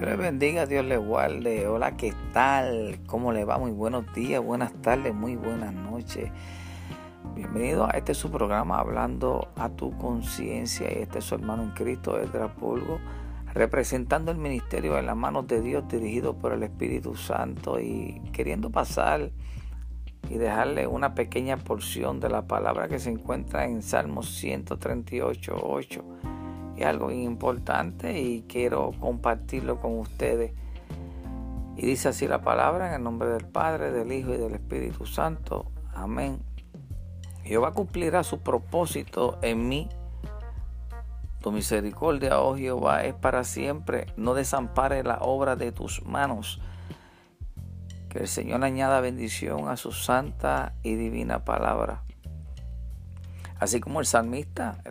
Dios 0.00 0.12
le 0.12 0.16
bendiga, 0.16 0.64
Dios 0.64 0.82
le 0.86 0.96
guarde. 0.96 1.68
Hola, 1.68 1.94
¿qué 1.94 2.14
tal? 2.32 3.00
¿Cómo 3.04 3.32
le 3.32 3.44
va? 3.44 3.58
Muy 3.58 3.70
buenos 3.70 4.10
días, 4.14 4.42
buenas 4.42 4.72
tardes, 4.80 5.14
muy 5.14 5.36
buenas 5.36 5.74
noches. 5.74 6.30
Bienvenido 7.34 7.84
a 7.84 7.90
este 7.90 8.14
su 8.14 8.30
programa 8.30 8.78
Hablando 8.78 9.50
a 9.56 9.68
tu 9.68 9.94
conciencia. 9.98 10.88
Este 10.88 11.18
es 11.18 11.26
su 11.26 11.34
hermano 11.34 11.64
en 11.64 11.72
Cristo, 11.72 12.18
Edra 12.18 12.48
Pulgo, 12.48 12.98
representando 13.52 14.32
el 14.32 14.38
ministerio 14.38 14.98
en 14.98 15.04
las 15.04 15.16
manos 15.16 15.46
de 15.46 15.60
Dios, 15.60 15.86
dirigido 15.86 16.32
por 16.32 16.54
el 16.54 16.62
Espíritu 16.62 17.14
Santo 17.14 17.78
y 17.78 18.22
queriendo 18.32 18.70
pasar 18.70 19.30
y 20.30 20.38
dejarle 20.38 20.86
una 20.86 21.14
pequeña 21.14 21.58
porción 21.58 22.20
de 22.20 22.30
la 22.30 22.46
palabra 22.46 22.88
que 22.88 22.98
se 22.98 23.10
encuentra 23.10 23.66
en 23.66 23.82
Salmos 23.82 24.30
138, 24.30 25.60
8 25.62 26.04
algo 26.82 27.10
importante 27.10 28.20
y 28.20 28.42
quiero 28.48 28.92
compartirlo 28.98 29.80
con 29.80 29.98
ustedes. 29.98 30.52
Y 31.76 31.86
dice 31.86 32.08
así 32.08 32.28
la 32.28 32.42
palabra 32.42 32.88
en 32.88 32.94
el 32.94 33.02
nombre 33.02 33.28
del 33.30 33.46
Padre, 33.46 33.90
del 33.90 34.12
Hijo 34.12 34.34
y 34.34 34.36
del 34.36 34.54
Espíritu 34.54 35.06
Santo. 35.06 35.70
Amén. 35.94 36.42
Jehová 37.42 37.72
cumplirá 37.72 38.22
su 38.22 38.40
propósito 38.40 39.38
en 39.42 39.68
mí. 39.68 39.88
Tu 41.40 41.52
misericordia, 41.52 42.40
oh 42.40 42.56
Jehová, 42.56 43.04
es 43.04 43.14
para 43.14 43.44
siempre. 43.44 44.06
No 44.16 44.34
desampare 44.34 45.02
la 45.02 45.18
obra 45.20 45.56
de 45.56 45.72
tus 45.72 46.04
manos. 46.04 46.60
Que 48.10 48.18
el 48.18 48.28
Señor 48.28 48.62
añada 48.62 49.00
bendición 49.00 49.68
a 49.68 49.76
su 49.76 49.92
santa 49.92 50.74
y 50.82 50.96
divina 50.96 51.44
palabra. 51.44 52.02
Así 53.60 53.78
como 53.78 54.00
el 54.00 54.06
salmista 54.06 54.82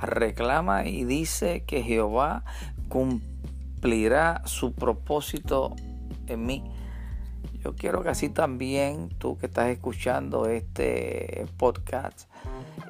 reclama 0.00 0.86
y 0.86 1.04
dice 1.04 1.64
que 1.66 1.82
Jehová 1.82 2.44
cumplirá 2.88 4.42
su 4.46 4.72
propósito 4.72 5.74
en 6.28 6.46
mí. 6.46 6.64
Yo 7.64 7.74
quiero 7.74 8.04
que 8.04 8.10
así 8.10 8.28
también 8.28 9.08
tú 9.18 9.36
que 9.36 9.46
estás 9.46 9.68
escuchando 9.68 10.46
este 10.46 11.46
podcast 11.56 12.28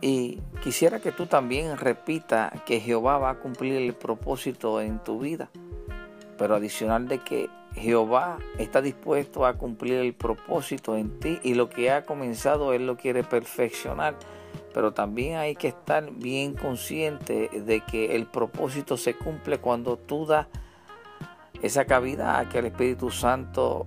y 0.02 0.40
quisiera 0.62 1.00
que 1.00 1.10
tú 1.10 1.24
también 1.24 1.78
repita 1.78 2.52
que 2.66 2.80
Jehová 2.80 3.16
va 3.16 3.30
a 3.30 3.34
cumplir 3.36 3.76
el 3.76 3.94
propósito 3.94 4.82
en 4.82 4.98
tu 4.98 5.20
vida. 5.20 5.48
Pero 6.36 6.56
adicional 6.56 7.08
de 7.08 7.20
que 7.20 7.48
Jehová 7.76 8.38
está 8.58 8.82
dispuesto 8.82 9.46
a 9.46 9.54
cumplir 9.54 9.94
el 9.94 10.12
propósito 10.12 10.98
en 10.98 11.18
ti 11.18 11.38
y 11.42 11.54
lo 11.54 11.70
que 11.70 11.90
ha 11.90 12.04
comenzado 12.04 12.74
Él 12.74 12.86
lo 12.86 12.98
quiere 12.98 13.24
perfeccionar 13.24 14.16
pero 14.74 14.92
también 14.92 15.36
hay 15.36 15.54
que 15.54 15.68
estar 15.68 16.10
bien 16.10 16.54
consciente 16.54 17.48
de 17.48 17.80
que 17.82 18.16
el 18.16 18.26
propósito 18.26 18.96
se 18.96 19.14
cumple 19.14 19.58
cuando 19.58 19.96
tú 19.96 20.26
das 20.26 20.48
esa 21.62 21.84
cavidad 21.84 22.40
a 22.40 22.48
que 22.48 22.58
el 22.58 22.66
Espíritu 22.66 23.10
Santo 23.10 23.84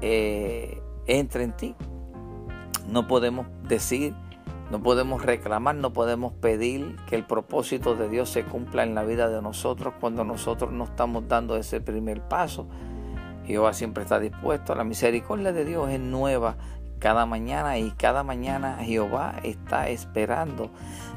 eh, 0.00 0.82
entre 1.06 1.44
en 1.44 1.52
ti. 1.52 1.76
No 2.88 3.06
podemos 3.06 3.46
decir, 3.68 4.14
no 4.70 4.82
podemos 4.82 5.22
reclamar, 5.22 5.74
no 5.76 5.92
podemos 5.92 6.32
pedir 6.32 6.96
que 7.06 7.14
el 7.14 7.26
propósito 7.26 7.94
de 7.94 8.08
Dios 8.08 8.30
se 8.30 8.44
cumpla 8.44 8.84
en 8.84 8.94
la 8.94 9.04
vida 9.04 9.28
de 9.28 9.42
nosotros 9.42 9.92
cuando 10.00 10.24
nosotros 10.24 10.72
no 10.72 10.84
estamos 10.84 11.28
dando 11.28 11.56
ese 11.56 11.82
primer 11.82 12.22
paso. 12.22 12.66
Jehová 13.44 13.74
siempre 13.74 14.02
está 14.04 14.18
dispuesto. 14.18 14.74
La 14.74 14.84
misericordia 14.84 15.52
de 15.52 15.66
Dios 15.66 15.90
es 15.90 16.00
nueva 16.00 16.56
cada 17.00 17.26
mañana 17.26 17.78
y 17.78 17.90
cada 17.92 18.22
mañana 18.22 18.76
Jehová 18.80 19.40
está 19.42 19.88
esperando 19.88 20.70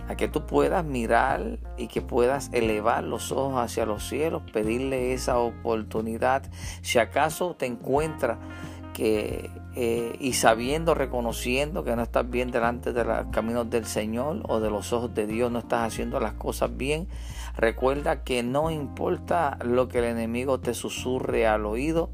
a 0.07 0.15
que 0.15 0.27
tú 0.27 0.45
puedas 0.45 0.83
mirar 0.83 1.59
y 1.77 1.87
que 1.87 2.01
puedas 2.01 2.49
elevar 2.53 3.03
los 3.03 3.31
ojos 3.31 3.61
hacia 3.61 3.85
los 3.85 4.07
cielos, 4.07 4.41
pedirle 4.51 5.13
esa 5.13 5.37
oportunidad. 5.37 6.43
Si 6.81 6.97
acaso 6.97 7.55
te 7.55 7.67
encuentras 7.67 8.39
que 8.93 9.51
eh, 9.75 10.15
y 10.19 10.33
sabiendo, 10.33 10.93
reconociendo 10.93 11.83
que 11.83 11.95
no 11.95 12.03
estás 12.03 12.29
bien 12.29 12.51
delante 12.51 12.93
de 12.93 13.03
los 13.03 13.25
caminos 13.31 13.69
del 13.69 13.85
Señor 13.85 14.43
o 14.47 14.59
de 14.59 14.69
los 14.69 14.93
ojos 14.93 15.13
de 15.15 15.25
Dios, 15.25 15.51
no 15.51 15.59
estás 15.59 15.87
haciendo 15.87 16.19
las 16.19 16.33
cosas 16.33 16.75
bien, 16.77 17.07
recuerda 17.57 18.23
que 18.23 18.43
no 18.43 18.69
importa 18.69 19.57
lo 19.63 19.87
que 19.87 19.99
el 19.99 20.05
enemigo 20.05 20.59
te 20.59 20.75
susurre 20.75 21.47
al 21.47 21.65
oído, 21.65 22.11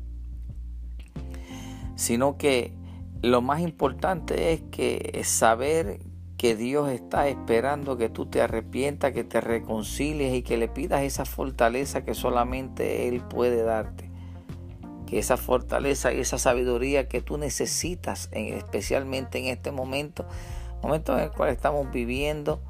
sino 1.96 2.38
que 2.38 2.79
lo 3.22 3.42
más 3.42 3.62
importante 3.62 4.54
es 4.54 4.62
que 4.72 5.22
saber 5.26 6.00
que 6.38 6.56
Dios 6.56 6.90
está 6.90 7.28
esperando 7.28 7.98
que 7.98 8.08
tú 8.08 8.26
te 8.26 8.42
arrepientas, 8.42 9.12
que 9.12 9.26
te 9.26 9.42
reconcilies 9.42 10.34
y 10.34 10.42
que 10.42 10.56
le 10.56 10.70
pidas 10.70 11.02
esa 11.02 11.26
fortaleza 11.26 12.06
que 12.06 12.14
solamente 12.14 13.10
Él 13.10 13.22
puede 13.22 13.62
darte. 13.64 14.10
Que 15.06 15.20
esa 15.20 15.36
fortaleza 15.36 16.14
y 16.14 16.20
esa 16.22 16.38
sabiduría 16.38 17.10
que 17.10 17.22
tú 17.22 17.38
necesitas, 17.38 18.30
especialmente 18.32 19.40
en 19.40 19.48
este 19.48 19.72
momento, 19.72 20.26
momento 20.82 21.18
en 21.18 21.26
el 21.26 21.32
cual 21.32 21.50
estamos 21.50 21.92
viviendo, 21.92 22.62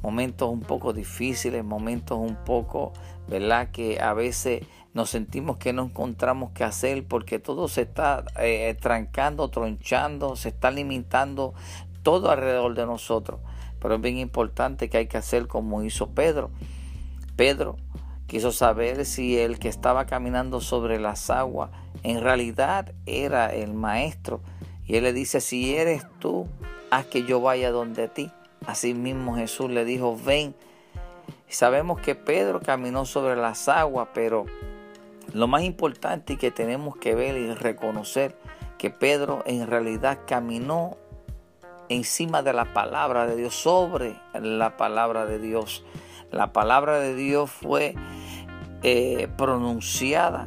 momentos 0.00 0.48
un 0.48 0.60
poco 0.60 0.92
difíciles, 0.92 1.64
momentos 1.64 2.18
un 2.18 2.36
poco, 2.44 2.92
¿verdad? 3.26 3.72
Que 3.72 4.00
a 4.00 4.12
veces 4.14 4.62
nos 4.94 5.10
sentimos 5.10 5.58
que 5.58 5.72
no 5.72 5.84
encontramos 5.84 6.50
qué 6.52 6.64
hacer 6.64 7.06
porque 7.06 7.38
todo 7.38 7.68
se 7.68 7.82
está 7.82 8.24
eh, 8.38 8.76
trancando, 8.80 9.48
tronchando, 9.48 10.36
se 10.36 10.48
está 10.48 10.70
limitando 10.70 11.54
todo 12.02 12.30
alrededor 12.30 12.74
de 12.74 12.86
nosotros. 12.86 13.40
Pero 13.80 13.96
es 13.96 14.00
bien 14.00 14.18
importante 14.18 14.88
que 14.88 14.98
hay 14.98 15.06
que 15.06 15.18
hacer 15.18 15.46
como 15.46 15.82
hizo 15.82 16.10
Pedro. 16.10 16.50
Pedro 17.36 17.76
quiso 18.26 18.50
saber 18.50 19.04
si 19.04 19.38
el 19.38 19.58
que 19.58 19.68
estaba 19.68 20.06
caminando 20.06 20.60
sobre 20.60 20.98
las 20.98 21.30
aguas 21.30 21.70
en 22.02 22.20
realidad 22.20 22.92
era 23.06 23.54
el 23.54 23.74
maestro. 23.74 24.40
Y 24.86 24.96
él 24.96 25.04
le 25.04 25.12
dice, 25.12 25.40
si 25.40 25.74
eres 25.74 26.04
tú, 26.18 26.46
haz 26.90 27.06
que 27.06 27.24
yo 27.24 27.40
vaya 27.40 27.70
donde 27.70 28.08
ti. 28.08 28.30
Así 28.66 28.94
mismo 28.94 29.36
Jesús 29.36 29.70
le 29.70 29.84
dijo, 29.84 30.16
ven. 30.16 30.54
Sabemos 31.48 32.00
que 32.00 32.14
Pedro 32.14 32.60
caminó 32.60 33.06
sobre 33.06 33.36
las 33.36 33.68
aguas, 33.68 34.08
pero 34.12 34.44
lo 35.32 35.46
más 35.46 35.62
importante 35.62 36.36
que 36.36 36.50
tenemos 36.50 36.96
que 36.96 37.14
ver 37.14 37.36
y 37.36 37.52
reconocer 37.54 38.36
que 38.78 38.90
Pedro 38.90 39.42
en 39.46 39.66
realidad 39.66 40.20
caminó 40.26 40.96
encima 41.88 42.42
de 42.42 42.52
la 42.52 42.72
palabra 42.72 43.26
de 43.26 43.36
Dios, 43.36 43.54
sobre 43.54 44.16
la 44.40 44.76
palabra 44.76 45.26
de 45.26 45.38
Dios. 45.38 45.84
La 46.30 46.52
palabra 46.52 46.98
de 46.98 47.14
Dios 47.14 47.50
fue 47.50 47.94
eh, 48.82 49.28
pronunciada, 49.36 50.46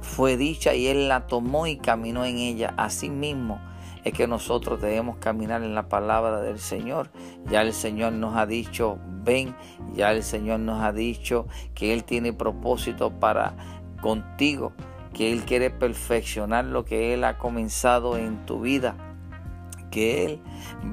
fue 0.00 0.36
dicha 0.36 0.74
y 0.74 0.88
él 0.88 1.08
la 1.08 1.26
tomó 1.26 1.66
y 1.66 1.76
caminó 1.76 2.24
en 2.24 2.38
ella. 2.38 2.74
Asimismo 2.76 3.60
es 4.04 4.12
que 4.12 4.26
nosotros 4.26 4.80
debemos 4.80 5.18
caminar 5.18 5.62
en 5.62 5.74
la 5.74 5.88
palabra 5.88 6.40
del 6.40 6.58
Señor. 6.58 7.10
Ya 7.46 7.62
el 7.62 7.72
Señor 7.72 8.14
nos 8.14 8.36
ha 8.36 8.46
dicho, 8.46 8.98
ven, 9.06 9.54
ya 9.94 10.12
el 10.12 10.22
Señor 10.22 10.60
nos 10.60 10.82
ha 10.82 10.92
dicho 10.92 11.46
que 11.74 11.92
Él 11.92 12.04
tiene 12.04 12.32
propósito 12.32 13.10
para 13.10 13.54
contigo, 14.02 14.74
que 15.14 15.32
Él 15.32 15.44
quiere 15.44 15.70
perfeccionar 15.70 16.66
lo 16.66 16.84
que 16.84 17.14
Él 17.14 17.24
ha 17.24 17.38
comenzado 17.38 18.18
en 18.18 18.44
tu 18.44 18.60
vida, 18.60 18.96
que 19.90 20.26
Él 20.26 20.42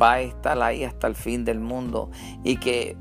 va 0.02 0.14
a 0.14 0.22
estar 0.22 0.62
ahí 0.62 0.86
hasta 0.86 1.08
el 1.08 1.16
fin 1.16 1.44
del 1.44 1.60
mundo 1.60 2.10
y 2.46 2.58
que 2.58 2.96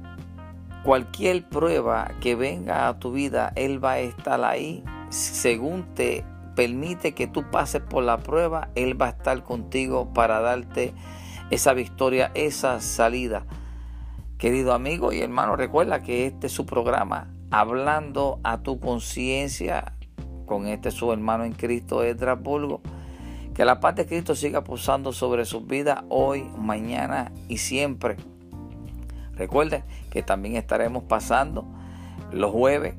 cualquier 0.82 1.48
prueba 1.48 2.10
que 2.20 2.34
venga 2.34 2.88
a 2.88 2.98
tu 2.98 3.12
vida, 3.12 3.52
Él 3.54 3.84
va 3.84 3.92
a 3.92 3.98
estar 4.00 4.42
ahí 4.42 4.82
según 5.10 5.94
te 5.94 6.24
permite 6.56 7.14
que 7.14 7.26
tú 7.26 7.50
pases 7.50 7.82
por 7.82 8.02
la 8.02 8.18
prueba, 8.18 8.70
Él 8.74 9.00
va 9.00 9.06
a 9.06 9.10
estar 9.10 9.44
contigo 9.44 10.12
para 10.12 10.40
darte 10.40 10.92
esa 11.50 11.72
victoria, 11.72 12.30
esa 12.34 12.80
salida. 12.80 13.44
Querido 14.38 14.72
amigo 14.72 15.12
y 15.12 15.20
hermano, 15.20 15.56
recuerda 15.56 16.02
que 16.02 16.26
este 16.26 16.46
es 16.46 16.52
su 16.52 16.64
programa, 16.64 17.28
hablando 17.50 18.40
a 18.44 18.62
tu 18.62 18.78
conciencia 18.78 19.97
con 20.48 20.66
este 20.66 20.90
su 20.90 21.12
hermano 21.12 21.44
en 21.44 21.52
Cristo, 21.52 22.02
Estrasburgo. 22.02 22.80
Que 23.54 23.64
la 23.64 23.78
paz 23.78 23.94
de 23.96 24.06
Cristo 24.06 24.34
siga 24.34 24.64
posando 24.64 25.12
sobre 25.12 25.44
sus 25.44 25.66
vidas 25.66 26.02
hoy, 26.08 26.44
mañana 26.56 27.30
y 27.48 27.58
siempre. 27.58 28.16
Recuerden 29.34 29.84
que 30.10 30.22
también 30.22 30.56
estaremos 30.56 31.04
pasando 31.04 31.64
los 32.32 32.50
jueves 32.50 32.94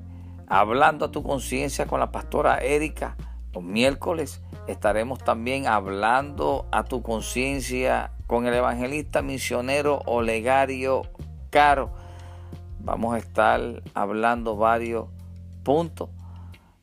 hablando 0.47 1.05
a 1.05 1.11
tu 1.11 1.23
conciencia 1.23 1.85
con 1.85 1.99
la 1.99 2.11
pastora 2.11 2.57
Erika. 2.57 3.15
Los 3.53 3.63
miércoles 3.63 4.41
estaremos 4.67 5.19
también 5.19 5.67
hablando 5.67 6.67
a 6.71 6.83
tu 6.83 7.01
conciencia 7.01 8.11
con 8.27 8.45
el 8.45 8.53
evangelista 8.53 9.21
misionero 9.21 10.01
Olegario 10.05 11.03
Caro. 11.49 11.91
Vamos 12.79 13.15
a 13.15 13.17
estar 13.17 13.81
hablando 13.93 14.55
varios 14.55 15.07
puntos 15.63 16.09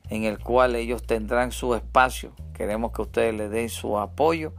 en 0.09 0.23
el 0.23 0.39
cual 0.39 0.75
ellos 0.75 1.03
tendrán 1.03 1.51
su 1.51 1.75
espacio. 1.75 2.33
Queremos 2.53 2.91
que 2.91 3.01
ustedes 3.01 3.33
le 3.33 3.49
den 3.49 3.69
su 3.69 3.97
apoyo 3.97 4.53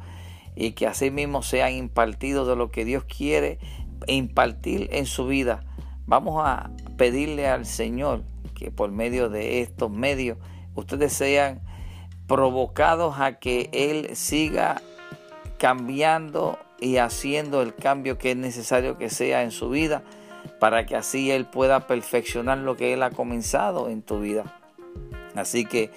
y 0.54 0.72
que 0.72 0.86
así 0.86 1.10
mismo 1.10 1.42
sean 1.42 1.72
impartidos 1.72 2.46
de 2.48 2.56
lo 2.56 2.70
que 2.70 2.84
Dios 2.84 3.04
quiere 3.04 3.58
impartir 4.06 4.88
en 4.92 5.06
su 5.06 5.26
vida. 5.26 5.64
Vamos 6.06 6.42
a 6.44 6.70
pedirle 6.96 7.48
al 7.48 7.66
Señor 7.66 8.24
que 8.54 8.70
por 8.70 8.90
medio 8.90 9.28
de 9.28 9.60
estos 9.60 9.90
medios 9.90 10.38
ustedes 10.74 11.12
sean 11.12 11.60
provocados 12.26 13.20
a 13.20 13.38
que 13.38 13.70
Él 13.72 14.16
siga 14.16 14.82
cambiando 15.58 16.58
y 16.80 16.98
haciendo 16.98 17.62
el 17.62 17.74
cambio 17.74 18.18
que 18.18 18.32
es 18.32 18.36
necesario 18.36 18.98
que 18.98 19.10
sea 19.10 19.42
en 19.42 19.50
su 19.50 19.70
vida 19.70 20.02
para 20.60 20.86
que 20.86 20.96
así 20.96 21.30
Él 21.30 21.46
pueda 21.46 21.86
perfeccionar 21.86 22.58
lo 22.58 22.76
que 22.76 22.92
Él 22.92 23.02
ha 23.02 23.10
comenzado 23.10 23.88
en 23.88 24.02
tu 24.02 24.20
vida. 24.20 24.54
Así 25.38 25.64
que 25.64 25.90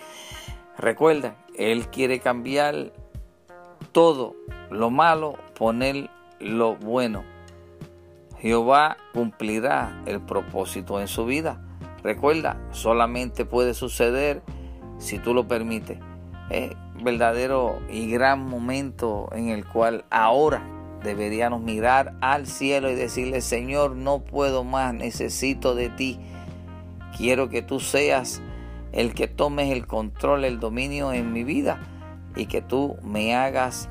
recuerda, 0.77 1.35
Él 1.57 1.87
quiere 1.87 2.19
cambiar 2.19 2.91
todo 3.91 4.35
lo 4.69 4.89
malo, 4.89 5.35
poner 5.57 6.09
lo 6.39 6.75
bueno. 6.75 7.23
Jehová 8.39 8.97
cumplirá 9.13 10.01
el 10.05 10.21
propósito 10.21 10.99
en 10.99 11.07
su 11.07 11.25
vida. 11.25 11.61
Recuerda, 12.03 12.59
solamente 12.71 13.45
puede 13.45 13.73
suceder 13.73 14.41
si 14.97 15.19
tú 15.19 15.33
lo 15.33 15.47
permites. 15.47 15.99
Es 16.49 16.71
verdadero 17.03 17.79
y 17.89 18.09
gran 18.09 18.47
momento 18.47 19.29
en 19.33 19.49
el 19.49 19.65
cual 19.65 20.05
ahora 20.09 20.63
deberíamos 21.03 21.61
mirar 21.61 22.13
al 22.21 22.47
cielo 22.47 22.89
y 22.89 22.95
decirle, 22.95 23.41
Señor, 23.41 23.95
no 23.95 24.19
puedo 24.19 24.63
más, 24.63 24.93
necesito 24.93 25.75
de 25.75 25.89
ti. 25.89 26.19
Quiero 27.17 27.49
que 27.49 27.61
tú 27.61 27.79
seas 27.79 28.41
el 28.91 29.13
que 29.13 29.27
tomes 29.27 29.71
el 29.71 29.87
control, 29.87 30.45
el 30.45 30.59
dominio 30.59 31.13
en 31.13 31.33
mi 31.33 31.43
vida 31.43 31.79
y 32.35 32.45
que 32.45 32.61
tú 32.61 32.97
me 33.03 33.35
hagas 33.35 33.89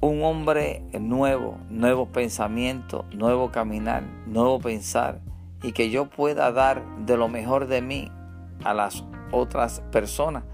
un 0.00 0.22
hombre 0.22 0.82
nuevo, 0.98 1.58
nuevo 1.68 2.06
pensamiento, 2.06 3.04
nuevo 3.12 3.50
caminar, 3.50 4.02
nuevo 4.26 4.58
pensar 4.58 5.20
y 5.62 5.72
que 5.72 5.90
yo 5.90 6.06
pueda 6.08 6.52
dar 6.52 6.82
de 7.04 7.16
lo 7.16 7.28
mejor 7.28 7.66
de 7.66 7.82
mí 7.82 8.10
a 8.64 8.72
las 8.72 9.04
otras 9.30 9.80
personas, 9.92 10.44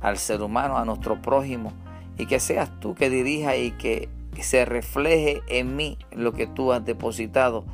al 0.00 0.18
ser 0.18 0.42
humano, 0.42 0.76
a 0.76 0.84
nuestro 0.84 1.22
prójimo 1.22 1.72
y 2.18 2.26
que 2.26 2.40
seas 2.40 2.70
tú 2.80 2.94
que 2.94 3.10
dirija 3.10 3.56
y 3.56 3.72
que 3.72 4.08
se 4.40 4.64
refleje 4.64 5.42
en 5.48 5.76
mí 5.76 5.98
lo 6.10 6.32
que 6.32 6.46
tú 6.46 6.72
has 6.72 6.84
depositado. 6.84 7.64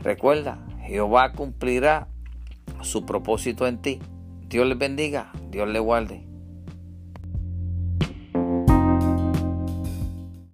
Recuerda, 0.00 0.58
Jehová 0.82 1.32
cumplirá 1.32 2.08
su 2.82 3.06
propósito 3.06 3.66
en 3.66 3.78
ti. 3.78 4.00
Dios 4.54 4.68
les 4.68 4.78
bendiga, 4.78 5.32
Dios 5.50 5.68
le 5.68 5.80
guarde. 5.80 6.33